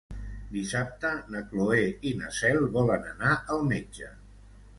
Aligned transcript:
Dissabte 0.53 1.11
na 1.35 1.41
Cloè 1.51 1.83
i 2.13 2.15
na 2.23 2.33
Cel 2.39 2.63
volen 2.79 3.07
anar 3.13 3.37
al 3.57 3.63
metge. 3.75 4.11